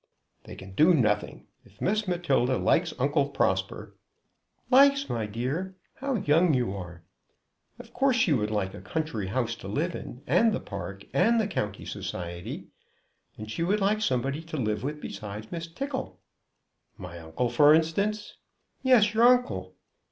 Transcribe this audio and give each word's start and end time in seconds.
"They 0.45 0.55
can 0.55 0.71
do 0.71 0.95
nothing. 0.95 1.45
If 1.63 1.79
Miss 1.79 2.07
Matilda 2.07 2.57
likes 2.57 2.91
Uncle 2.97 3.29
Prosper" 3.29 3.93
"Likes, 4.71 5.07
my 5.07 5.27
dear! 5.27 5.75
How 5.93 6.15
young 6.15 6.55
you 6.55 6.75
are! 6.75 7.03
Of 7.77 7.93
course 7.93 8.15
she 8.15 8.33
would 8.33 8.49
like 8.49 8.73
a 8.73 8.81
country 8.81 9.27
house 9.27 9.53
to 9.57 9.67
live 9.67 9.93
in, 9.93 10.23
and 10.25 10.53
the 10.53 10.59
park, 10.59 11.05
and 11.13 11.39
the 11.39 11.45
county 11.45 11.85
society. 11.85 12.65
And 13.37 13.51
she 13.51 13.61
would 13.61 13.79
like 13.79 14.01
somebody 14.01 14.41
to 14.41 14.57
live 14.57 14.81
with 14.81 14.99
besides 15.01 15.51
Miss 15.51 15.67
Tickle." 15.67 16.19
"My 16.97 17.19
uncle, 17.19 17.51
for 17.51 17.71
instance." 17.71 18.37
"Yes, 18.81 19.13
your 19.13 19.25
uncle." 19.27 19.75